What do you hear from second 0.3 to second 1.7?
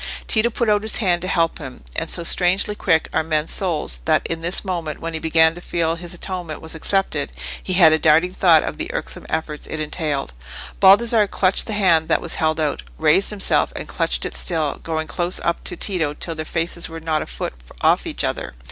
put out his hand to help